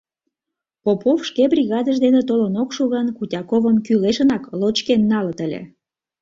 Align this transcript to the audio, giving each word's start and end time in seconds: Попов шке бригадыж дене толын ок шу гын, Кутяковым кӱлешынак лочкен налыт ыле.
Попов 0.83 1.17
шке 1.29 1.43
бригадыж 1.53 1.97
дене 2.05 2.21
толын 2.29 2.53
ок 2.61 2.69
шу 2.75 2.83
гын, 2.93 3.07
Кутяковым 3.17 3.77
кӱлешынак 3.85 4.43
лочкен 4.59 5.01
налыт 5.11 5.39
ыле. 5.45 5.61